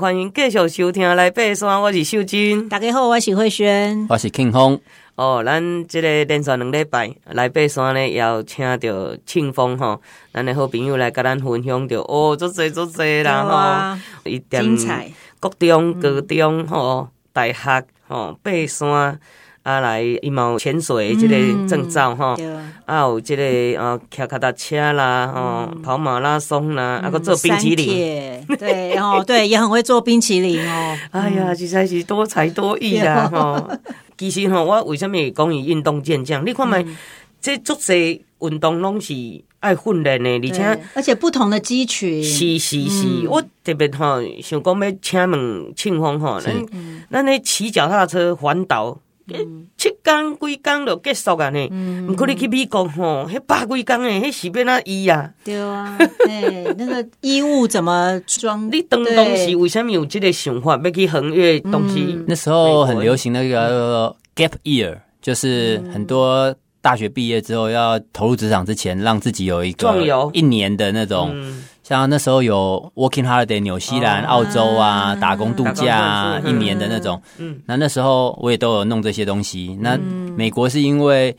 [0.00, 2.66] 欢迎继续收听来爬山，我是秀金。
[2.70, 4.80] 大家好，我是慧萱，我是 King 风。
[5.14, 10.00] 哦，咱即个连续两礼拜来爬山呢，邀请着庆丰吼，
[10.32, 19.20] 咱的好朋友来甲咱分享着哦，足侪足侪啦吼，一点精彩，国中、高中吼，大学吼，爬山。
[19.62, 21.36] 啊，来伊嘛有潜水这个
[21.68, 22.34] 证照吼，
[22.86, 30.96] 啊有这个啊骑脚踏车啦，吼跑马拉松啦，啊，个做冰淇淋，对哦，对，也很会做冰淇淋哦。
[31.12, 33.70] 哎呀，实在是多才多艺啦吼。
[34.16, 36.44] 其实吼，我为什么讲伊运动健将？
[36.46, 36.96] 你看觅，
[37.40, 39.12] 这足侪运动拢是
[39.60, 42.24] 爱训练的，而且而且不同的肌群。
[42.24, 46.54] 是是是，我特别吼想讲要请问庆丰吼，咱
[47.10, 48.98] 咱咧骑脚踏车环岛。
[49.76, 51.50] 七天几天就结束啊？
[51.50, 51.68] 呢，
[52.08, 55.30] 毋可能去美国吼，迄百几天诶，迄是变哪医啊？
[55.44, 55.96] 对啊，
[56.28, 58.70] 哎，那个衣物怎么装？
[58.70, 62.18] 你当东西为什么有这个想法要去横越东西？
[62.26, 71.34] 那时候很流行那个 gap year，就是很多大学毕业之后要投入职场之前，让自己有一个一年的那种。
[71.90, 77.20] 像那时候有 Working Holiday，纽西兰、澳洲啊，打工度假啊，一年的那种。
[77.38, 79.76] 嗯，那那时候我也都有弄这些东西。
[79.80, 79.98] 那
[80.36, 81.36] 美国是因为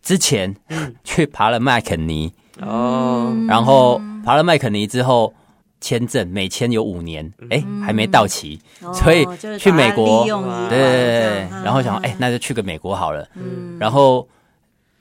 [0.00, 0.54] 之前
[1.02, 2.32] 去爬了麦肯尼。
[2.60, 5.34] 哦，然后爬了麦肯尼之后，
[5.80, 8.60] 签证每签有五年，哎，还没到期，
[8.94, 9.26] 所以
[9.58, 10.24] 去美国，
[10.68, 13.26] 对对对，然后想哎，那就去个美国好了。
[13.34, 14.24] 嗯，然后。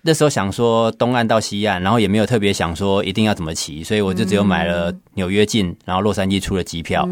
[0.02, 7.08] 那时候想说东岸到西岸，然后也没有特别想说一定要怎么骑，所以我就只有买了纽约进，然后洛杉矶出的机票。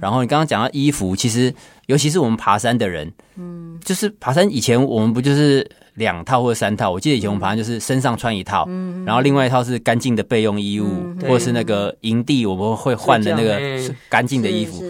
[0.00, 1.52] 然后你刚刚讲到衣服，其实
[1.86, 6.90] 尤其是我们爬山的人，嗯，就是爬山以前我们不就是两套或者三套？
[6.90, 8.66] 我记得以前我们爬山就是身上穿一套，
[9.06, 13.58] 然后另外一套是干净的备用衣物，或者是那个营地我们会换的那个
[14.08, 14.82] 干净的衣服。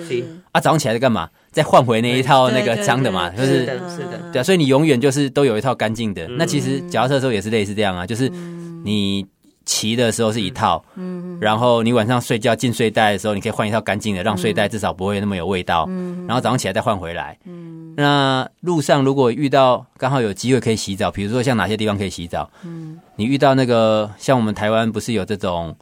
[0.53, 1.29] 啊，早上起来在干嘛？
[1.53, 6.27] 再换回那一套那个脏的嘛，就是是的，对啊，所以你永远就是都有一套干净的。
[6.29, 8.29] 那其实脚踏车的时候也是类似这样啊，就是
[8.85, 9.27] 你
[9.65, 15.87] 骑的时候是一套，嗯，然后你晚上睡觉进睡袋的时候，你可以换一套干净的，让睡袋至少不会那么有味道。
[15.89, 17.37] 嗯，然后早上起来再换回来。
[17.45, 22.49] 嗯，那路上如果遇到刚好有机会可以洗澡，比如说像哪些地方可以洗澡？
[22.65, 25.75] 嗯，你遇到那个像我们台湾不是有这种。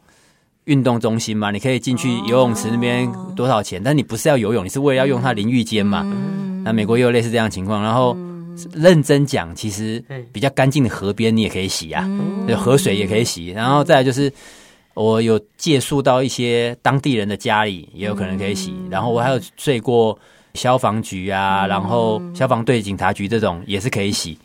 [0.69, 3.81] 运动中心嘛，你可以进去游泳池那边多少钱？
[3.83, 6.05] 但你不是要游泳，你是为了要用它淋浴间嘛。
[6.63, 7.81] 那美国也有类似这样的情况。
[7.81, 8.15] 然后
[8.73, 12.07] 认真讲，其实比较干净的河边你也可以洗啊，
[12.55, 13.47] 河水也可以洗。
[13.47, 14.31] 然后再来就是，
[14.93, 18.75] 我有借宿到一些当地人的家里，也有可能可以洗。
[18.91, 20.17] 然后我还有睡过
[20.53, 24.37] 消防局啊，然后消防队、警察局这种也是可以洗。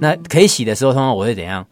[0.00, 1.64] 那可以洗的时候，通常我会怎样？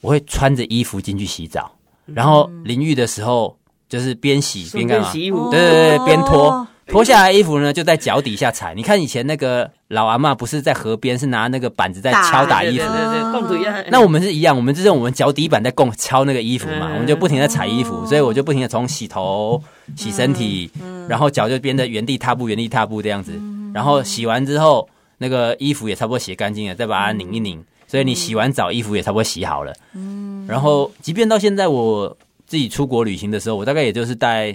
[0.00, 1.73] 我会穿着衣服进去洗澡。
[2.06, 3.56] 然后淋浴的时候，
[3.88, 5.10] 就是边洗边干嘛？
[5.10, 8.74] 洗衣服，对对对，边脱脱下来衣服呢，就在脚底下踩。
[8.74, 12.84] 你看以前那个老阿嬷不是在河边，是拿那个板子在敲打衣服。
[12.84, 13.74] 对对对，共土一样。
[13.88, 19.62] 那我们是一样，我们就是我们脚底板在供敲那个衣服嘛，我们就不停的踩衣服，所以我就不停的从洗头、
[19.96, 20.70] 洗身体，
[21.08, 23.32] 然后脚就变得原地踏步、原地踏步这样子。
[23.72, 24.86] 然后洗完之后，
[25.16, 27.64] 那个衣服也差不多洗干净了，再把它拧一拧。
[27.94, 29.72] 所以你洗完澡，衣服也差不多洗好了。
[29.92, 32.08] 嗯，然后即便到现在，我
[32.44, 34.52] 自己出国旅行的时候，我大概也就是带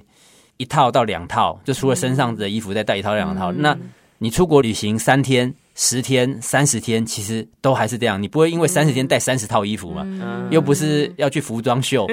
[0.58, 3.50] 一套到两套，就除了身上的衣服，再带一套两套。
[3.54, 3.78] 那
[4.18, 8.22] 你出国旅行三天、十天、三十天，其实都还是这样。
[8.22, 10.06] 你不会因为三十天带三十套衣服嘛？
[10.52, 12.06] 又不是要去服装秀，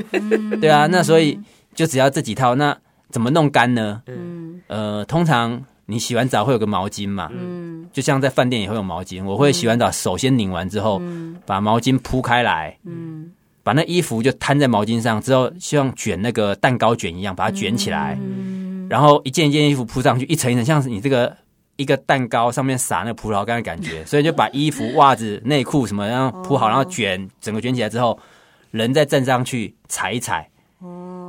[0.61, 0.87] 对啊。
[0.87, 1.37] 那所以
[1.75, 2.79] 就只要这几套，那
[3.11, 4.01] 怎么弄干呢？
[4.07, 5.61] 嗯，呃，通常。
[5.89, 7.31] 你洗完澡会有个毛巾嘛？
[7.33, 9.25] 嗯，就像在饭店也会有毛巾。
[9.25, 11.01] 我会洗完澡，首先拧完之后，
[11.47, 13.31] 把毛巾铺开来，嗯，
[13.63, 21.37] 把那衣服就摊在毛巾上，之后像卷那个蛋糕卷一样，把它卷起来，嗯，然后一件一件衣服铺上去，一层一层，像是你这个
[21.77, 24.05] 一个蛋糕上面撒那个葡萄干的感觉。
[24.05, 28.19] 所以就把衣服、袜子、内裤什么然后铺好，然后卷整个卷起来之后，
[28.73, 30.49] 人再站上去踩一踩。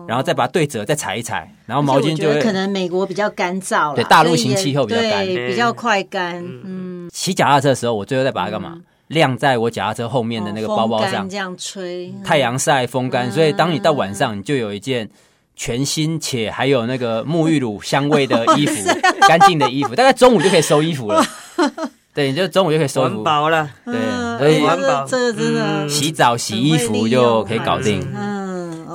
[0.07, 2.41] 然后再把它对折，再踩一踩，然后毛巾就会。
[2.41, 6.43] 可能美国比较干燥，对，大陆型气候比较干，比较快干。
[6.63, 8.77] 嗯，骑脚踏车的时候，我最后再把它干嘛？
[9.07, 13.31] 晾在我脚踏车后面的那个包包上，这样吹，太阳晒风干。
[13.31, 15.09] 所以当你到晚上，你就有一件
[15.55, 18.89] 全新且还有那个沐浴乳香味的衣服，
[19.27, 19.95] 干净的衣服。
[19.95, 21.23] 大概中午就可以收衣服了。
[22.13, 23.15] 对，你就中午就可以收衣服。
[23.15, 23.95] 环保了，对，
[24.39, 28.05] 所以环保这个真的洗澡洗衣服就可以搞定。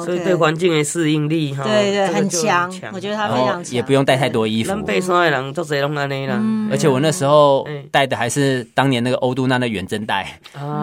[0.05, 4.69] 所以对环境的适应力哈，对对很强，我觉得他非常强，也不用带太多衣服。
[4.69, 6.41] 咱爬山的人做这种安尼啦，
[6.71, 10.41] 而且我那时候带的还是当年那个欧都娜的远征带，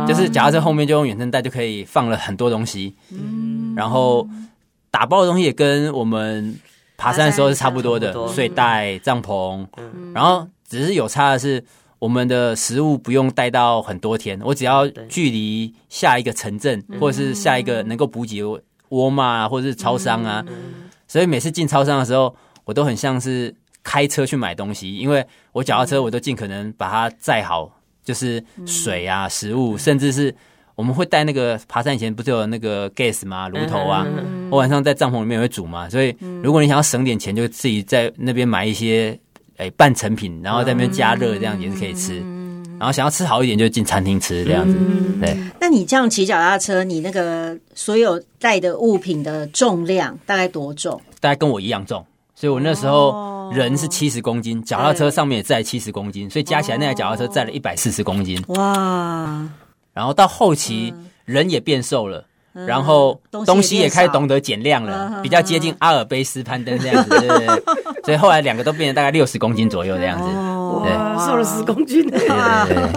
[0.07, 2.95] 就是脚踏车后面就用远征带就可以放了很多东西。
[3.11, 4.27] 嗯，然后
[4.91, 6.55] 打包的东西也跟我们
[6.97, 9.65] 爬山的时候是差不多的，睡袋、帐篷，
[10.13, 11.63] 然后只是有差的是，
[11.97, 18.41] 我们的食物不用带到很多天，我只要距离下一个城镇或者是下一个能够补给
[18.89, 20.43] 沃尔玛啊，或者是超商啊，
[21.07, 23.53] 所以每次进超商的时候，我都很像是
[23.83, 27.71] 开车去买东西，因为我脚踏车我都尽可能把它载好，
[28.03, 30.35] 就是水啊、食物，甚至是。
[30.75, 33.49] 我们会带那个爬山以前不是有那个 gas 吗？
[33.49, 34.07] 炉头啊，
[34.49, 35.89] 我晚上在帐篷里面也会煮嘛。
[35.89, 39.19] 所以如果你想要省点钱，就自己在那边买一些
[39.57, 42.23] 诶半成品，然后在那边加热，这样也是可以吃。
[42.79, 44.75] 然后想要吃好一点，就进餐厅吃这样子。
[45.19, 45.37] 对。
[45.59, 50.99] 那你这样骑脚踏车，你那个所有带的物品的重量大概多重？
[51.19, 52.05] 大概跟我一样重。
[52.33, 58.41] 所以我那时候人是七十公斤，脚踏车上面也载七十公斤，所以加起来那台脚踏车载了一百四十公斤。
[58.47, 59.45] 哇！
[59.93, 60.93] 然后到后期，
[61.25, 62.23] 人也变瘦了，
[62.53, 67.63] 然后东西也开始懂得减量了，比较接近阿尔卑斯攀登这样子，对对对。
[68.05, 70.25] 所以后来两个都变成大概六十公斤左右这样子，
[70.83, 72.05] 对，瘦了十公斤。
[72.09, 72.89] 对对对。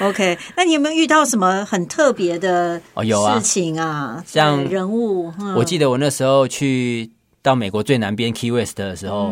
[0.08, 3.04] OK，那你有没有遇到什么很特别的哦？
[3.04, 5.32] 有啊，事情啊，像人物。
[5.56, 7.10] 我记得我那时候去
[7.42, 9.30] 到美国最南边 Key West 的时候，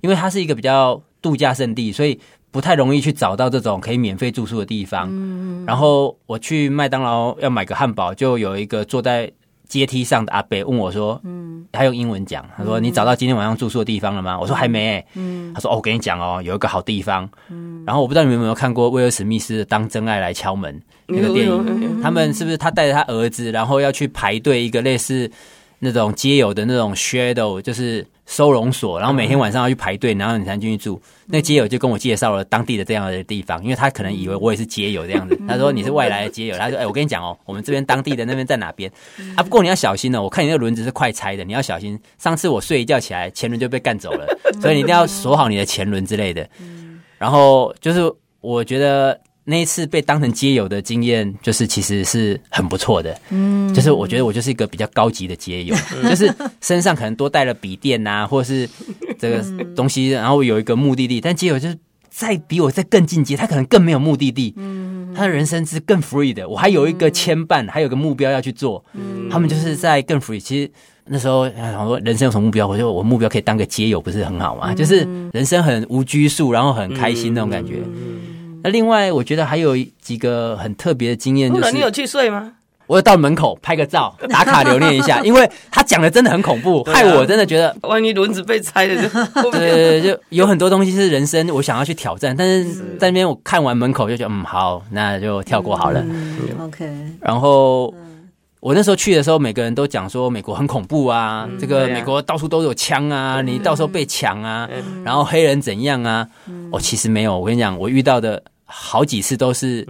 [0.00, 2.20] 因为它是一个比较度假胜地，所以。
[2.52, 5.06] 不太容易去找到这种可以免费住宿的地方。
[5.08, 9.30] 嗯，然后我去麦当劳要买个汉堡，就有一个坐在
[9.70, 15.06] 阶梯上的阿伯问我说：“嗯，他用英文讲，他说你找到今天晚上住宿的地方了吗？”我说还没欸。
[15.14, 20.74] 嗯，他说：“哦，我跟你讲哦，有一个好地方。”嗯，然后我不知道你们有没有看过威尔史密斯的《当真爱来敲门》
[21.06, 25.30] 那个电影，他们是不是他带着他儿子，然后要去排队一个类似
[25.78, 28.04] 那种街友的那种 shadow，就是。
[28.30, 31.02] 收容所，然后每天晚上要去排队，然后你才进去住。
[31.26, 35.36] 那个街友就跟我介绍了当地的这样的地方，因为他可能以为我也是街友这样子。
[35.48, 38.88] 他说你是外来的街友，他说哎，我跟你讲哦，我们这边当地的那边在哪边
[39.34, 39.42] 啊？
[39.42, 41.98] 不过你要小心哦，我看你那个轮子是快拆的，你要小心。
[42.18, 44.24] 上次我睡一觉起来，前轮就被干走了，
[44.62, 46.48] 所以你一定要锁好你的前轮之类的。
[47.18, 48.00] 然后就是
[48.40, 49.20] 我觉得。
[49.50, 53.20] 那一次被当成街友的经验，就是其实是很不错的。
[53.30, 55.74] 嗯，就是我觉得我就是一个比较高级的街友，
[56.08, 58.68] 就是身上可能多带了笔电啊，或者是
[59.18, 59.44] 这个
[59.74, 61.20] 东西，然后有一个目的地。
[61.20, 61.76] 但街友就是
[62.08, 64.54] 再比我再更进阶，他可能更没有目的地。
[64.56, 66.48] 嗯，他的人生是更 free 的。
[66.48, 68.84] 我还有一个牵绊，还有个目标要去做。
[68.94, 70.38] 嗯，他们就是在更 free。
[70.38, 70.70] 其实
[71.06, 72.68] 那时候想说人生有什么目标？
[72.68, 74.72] 我说我目标可以当个街友，不是很好吗？
[74.72, 77.80] 就是人生很无拘束，然后很开心那种感觉。
[78.62, 82.52] 那另外，我觉得还有几个很特别的经验，就是你有去睡吗？
[82.86, 89.08] 我有到门口拍个照， 打卡留念一下， 因为他讲的真的很恐怖，害我真的觉得，万一轮子被拆了，就
[89.52, 92.64] 对对对，就有很多东西是人生我想要去挑战，但是
[92.98, 96.04] 在那边我看完门口就觉得，嗯，好，那就跳过好了。
[96.60, 96.88] OK，
[97.20, 97.94] 然后。
[98.60, 106.26] 我那时候去的时候，每个人都讲说美国很恐怖啊，嗯、这个美国到处都有枪啊，嗯、你到时候被抢啊，嗯、然后黑人怎样啊？
[106.46, 109.86] 嗯、哦，其实没有，我跟你讲，我遇到的好几次都是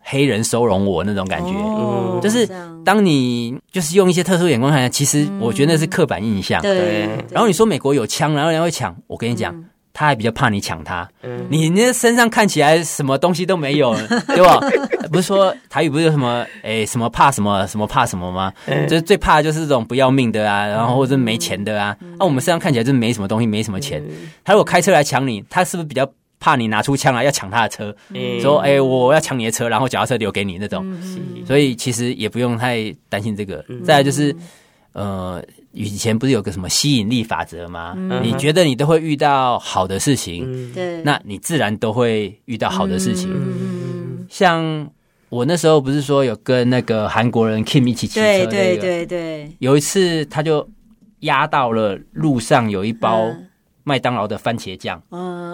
[0.00, 2.48] 黑人收容我那种感觉，嗯、就是
[2.82, 6.60] 当你就是用一些特殊眼光看，其实我觉得那是刻板印象。
[6.60, 9.54] 嗯、对，然后你说美国有枪，然后人家会抢，我跟你讲。
[9.98, 13.92] 嗯他还比较怕你抢他，嗯、你那身上看起来什么东西都没有，
[14.28, 14.60] 对吧？
[15.10, 18.52] 不是说台语不是有什么诶什么怕什么什么怕什么吗？
[18.66, 21.96] 嗯、就是最怕的就是这种不要命的啊，然后或者没钱的啊。
[22.16, 24.00] 那、我们身上看起来就是没什么东西，没什么钱。
[24.08, 26.08] 嗯、他如果开车来抢你，他是不是比较
[26.38, 27.92] 怕你拿出枪来要抢他的车？
[28.14, 30.84] 嗯、说诶我要抢你的车，然后脚踏车留给你那种。
[30.86, 33.64] 嗯、所以其实也不用太担心这个。
[33.68, 34.32] 嗯、再来就是。
[34.98, 37.94] 呃，以前不是有个什么吸引力法则吗？
[37.96, 43.30] 嗯、你觉得你都会遇到好的事情，对、嗯，那你自然都会遇到好的事情。
[43.32, 44.88] 嗯、像
[45.28, 50.68] 我那时候不是说有跟那个韩国人 Kim 一起骑车，对对对对，有一次他就
[51.20, 53.44] 压到了路上有一包、嗯。
[53.84, 55.02] 麦当劳的番茄酱，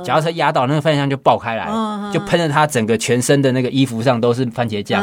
[0.04, 1.66] 脚踏车压到那个番茄酱就爆开来，
[2.12, 5.00] 就喷了他整个全身的那个衣服上都是番茄酱。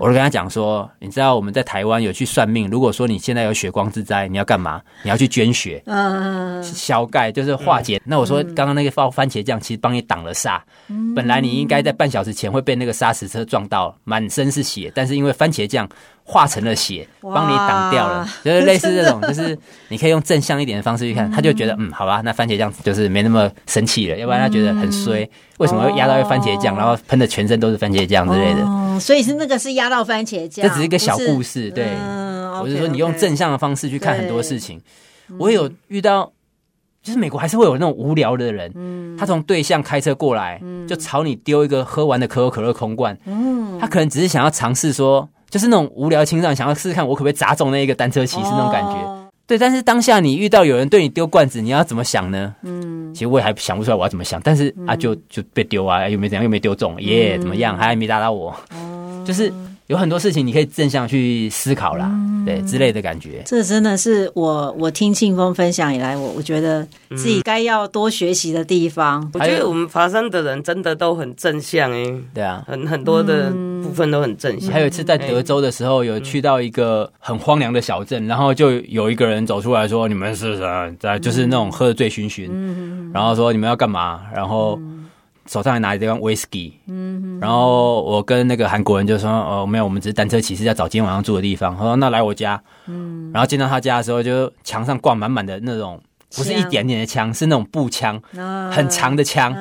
[0.00, 4.80] 我就跟他讲说，你知道我们在台湾有去算命，如果说你现在有血光之灾，你要干嘛？
[5.02, 8.00] 你要去捐血，嗯消盖就是化解。
[8.04, 10.60] 那我说刚刚那个放番茄酱其实帮你挡了煞，
[11.14, 15.88] 本来你应该在半小时前会被那个砂石车撞到，满身是血，但是因为番茄酱。
[16.30, 19.58] 化成了血，帮你挡掉了，就是类似这种， 就是
[19.88, 28.60] 你可以用正向一点的方式去看，他就觉得嗯，好吧，那番茄酱就是没那么生气了，要不然他觉得很衰，嗯、为什么会压到一个番茄酱，哦、然后喷的全身都是番茄酱之类的？
[28.60, 31.70] 哦，所以是那个是压到番茄酱，这只是一个小故事，是？
[31.70, 34.78] 对，嗯、我是说你用正向的方式去看很多事情。
[35.28, 35.36] 对。
[35.38, 36.30] 我有遇到，
[37.02, 45.26] 就是美国还是会有那种无聊的人，嗯，他从对象开车过来，嗯，就朝你丢一个喝完的可口可乐空罐，嗯，他可能只是想要尝试说。
[45.50, 52.54] 就是那种无聊青少年想要试试看我可不可以砸中那一个单车骑士那种感觉，对，但是当下你遇到有人对你丢罐子，你要怎么想呢？
[52.62, 59.52] 嗯，其实我也还想不出来我要怎么想，但是、嗯、啊，就就被丢啊，又没怎样，又没丢中，耶、yeah, 嗯，怎么样，还没打到我，哦、就是。
[59.88, 63.42] 有很多事情你可以正向去思考啦，嗯、对之类的感觉。
[63.46, 69.26] 这真的是我我听庆丰分享以来，我我觉得自己该要多学习的地方。
[69.32, 72.20] 我觉得我们爬山的人真的都很正向诶。
[72.34, 73.50] 对啊，很很多的
[73.82, 74.70] 部分都很正向。
[74.70, 80.92] 还有一次在德州的时候，有去到一个很荒凉的小镇，然后就有一个人走出来说：“你们是啥？
[81.00, 82.50] 在就是那种喝的醉醺醺，
[83.14, 84.78] 然后说你们要干嘛？”然后。
[85.50, 96.00] 手上还拿着一罐威士忌，嗯，然后我跟那个韩国人就说：“哦，没有，我们只是单车骑士，要找今天晚上住的地方。”他说：“那来我家。”嗯，然后进到他家的时候，就墙上挂满满的那种，
[96.36, 98.20] 不是一点点的枪，是那种步枪，
[98.70, 99.52] 很长的枪，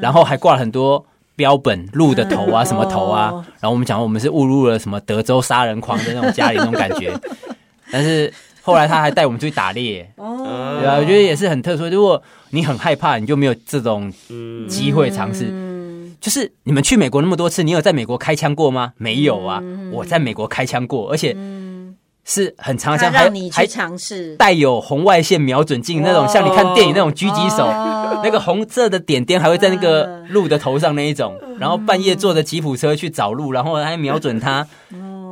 [0.00, 1.04] 然后还挂了很多
[1.36, 3.30] 标本，鹿的头啊，什么头啊。
[3.60, 7.12] 然后我们讲，我们是误入了什么德州杀人狂的那种家里那种感觉，
[7.90, 8.32] 但是。
[8.64, 11.88] 后来他还带我们出去打猎，哦，对啊，我觉得也是很特殊。
[11.88, 14.08] 如果你很害怕，你就没有这种
[14.68, 15.46] 机会尝试。
[16.22, 18.92] 嗯，就是你们去美国那么多次，你有在美国开枪过吗？
[18.96, 19.60] 没有啊，
[19.92, 21.36] 我在美国开枪过，而且
[22.24, 27.66] 是很长枪，还还尝试，带有红外线瞄准镜那种，像你看电影那种狙击手，
[28.22, 34.66] 那个红色的点点还会在那个鹿的头上那一种，然后半夜坐着吉普车去找鹿，然后还瞄准它。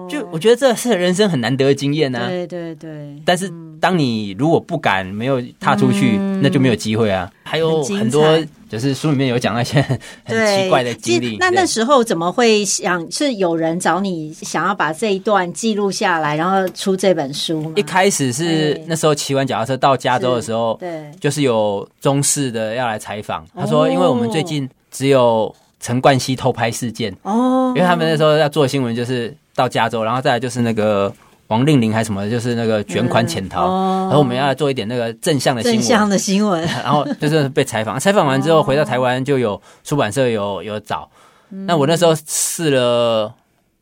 [0.09, 2.28] 就我觉得这是人生很难得的经验呢、啊。
[2.28, 3.23] 对对对。
[3.25, 3.49] 但是
[3.80, 7.30] 当你如果不敢，没有踏出去，嗯、那就没有机会啊。
[7.42, 9.82] 还有很多，就是书里面有讲那些
[10.25, 11.37] 很奇怪的经历。
[11.38, 13.10] 那那时候怎么会想？
[13.10, 17.72] 是有人找你想要把这一段记录下来，然后出这本书吗？
[17.75, 23.44] 一开始是那时候骑完脚踏车到加州的时候，对，就是有中式的要来采访。
[23.56, 29.34] 他说，因为我们最近只有陈冠希偷拍事件哦，因为他们那时候要做新闻，就是。
[29.52, 31.12] 到加州，然后再来就是那个
[31.50, 36.62] 王令麟还是什么，就是那个卷款潜逃，嗯哦、然后我们要做一点那个正向的新闻，正向的新闻。
[36.83, 41.11] 然后就是被采访， 采访完之后回到台湾，就有出版社有有找。
[41.50, 43.35] 嗯、那我那时候试了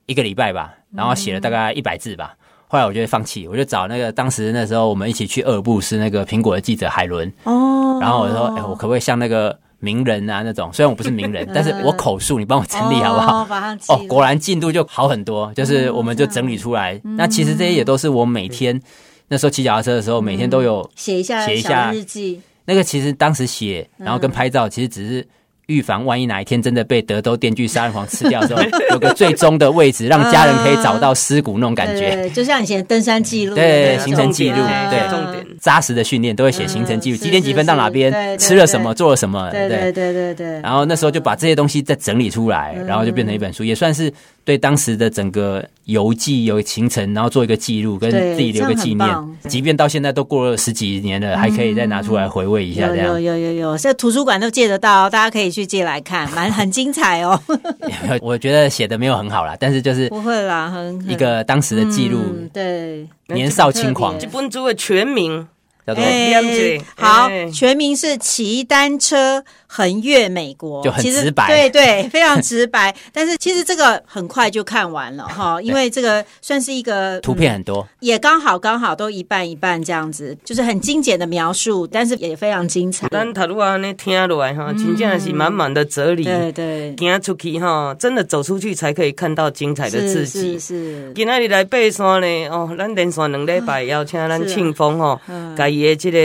[0.06, 2.34] 一个礼拜吧，然后写了大概一百字吧。
[2.68, 7.30] 后来我就放弃，我就找那个当时那时候我们一起去鄂尔布斯那个苹果的记者海伦。
[7.44, 9.58] 哦，然后我说，哎，我可不可以像那个。
[9.80, 13.46] 名人啊，那种虽然我不是名人， 但是我口述，你帮我整理好不好？
[13.88, 17.00] 哦，果然进度就好很多，就是我们就整理出来。
[17.02, 18.80] 那其实这些也都是我每天
[19.28, 22.40] 那时候骑脚踏车的时候，每天都有写一下写一下日记。
[22.64, 25.26] 那个其实当时写，然后跟拍照，其实只是。
[25.68, 32.16] 预防万一哪一天真的被德州电锯杀人狂吃掉的时候， 有个最终的位置，让家人可以找到尸骨那种感觉。
[32.16, 35.46] 对，就像以前登山记录，对，行程记录，对，重点。
[35.60, 39.68] 扎实的训练都会写行程记录，几点几分到哪边，吃了什么，做了什么，对。
[39.68, 40.60] 对对对对。
[40.60, 44.10] 然后那时候就把这些东西再整理出来，然后就变成一本书，也算是
[44.48, 49.36] 对当时的整个游记有行程，然后做一个记录，跟自己留个纪念。
[49.42, 52.88] 即便到现在都过了十几年了，还可以再拿出来回味一下。
[52.88, 57.38] 这样有有有有，这图书馆都借得到，大家可以去借来看，蛮 很精彩哦。
[58.22, 62.18] 我觉得写的没有很好啦，但是就是不会啦，很一个当时的记录，
[62.50, 64.18] 对，年少轻狂。
[64.18, 65.46] 这本书的全名
[65.94, 66.04] 叫做
[66.96, 69.42] 《好》，全名是骑单车。
[69.70, 72.94] 横越美国就很直白，对对， 非常直白。
[73.12, 83.08] 但是其实这个很快就看完了哈， 因为这个算是一个图片很多，也刚好刚好都一半一半这样子，就是很精简的描述，但是也非常精彩。
[83.10, 86.24] 但他如果你听下来哈，真正是满满的哲理。
[86.24, 90.58] 对对，行出去哈，真的走出去才可以看到精彩的自己。
[90.58, 91.12] 是是。
[91.14, 95.20] 今天你来爬山呢，哦，咱连山两礼拜邀请咱庆丰哈，
[95.54, 96.18] 改伊的这个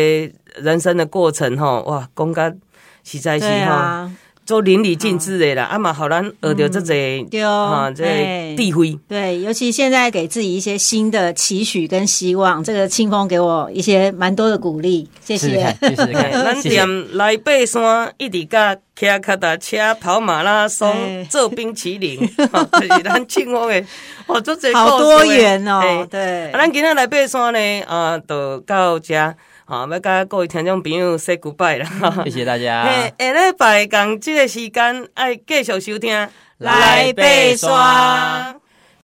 [0.62, 2.54] 人生的过程吼，哇，讲甲。
[3.06, 4.10] 实在是哈，
[4.46, 9.00] 做淋漓尽致的啦，啊嘛，好难学到这个哈，这个智慧。
[9.08, 15.76] 对，尤其现在给自己一些新的期许跟希望，这个清风给我一些蛮多的鼓励，谢谢。
[15.82, 16.14] 谢谢。
[16.14, 23.86] 咱店来爬山，一直甲骑脚踏车、跑马拉松、做冰淇淋， 就是咱清风的，
[24.28, 26.06] 哦，做这好多元哦。
[26.12, 29.34] 对，啊，咱今天来爬山呢，啊，就到这。
[29.66, 32.24] 好，要甲各位听众朋友 say goodbye 啦！
[32.26, 32.84] 谢谢大家。
[33.18, 36.14] 下礼拜同这个时间爱继续收听
[36.58, 37.24] 来爬
[37.56, 38.63] 山。